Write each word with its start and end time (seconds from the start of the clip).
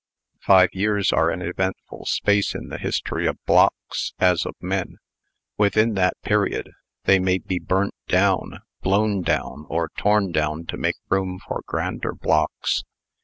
Five 0.41 0.69
years 0.73 1.13
are 1.13 1.29
an 1.29 1.43
eventful 1.43 2.05
space 2.07 2.55
in 2.55 2.69
the 2.69 2.79
history 2.79 3.27
of 3.27 3.37
blocks, 3.45 4.15
as 4.17 4.47
of 4.47 4.55
men. 4.59 4.97
Within 5.59 5.93
that 5.93 6.15
period, 6.23 6.71
they 7.03 7.19
may 7.19 7.37
be 7.37 7.59
burnt 7.59 7.93
down, 8.07 8.63
blown 8.81 9.21
down, 9.21 9.67
or 9.69 9.89
torn 9.95 10.31
down 10.31 10.65
to 10.69 10.77
make 10.77 10.95
room 11.11 11.37
for 11.47 11.61
grander 11.67 12.15
blocks. 12.15 12.83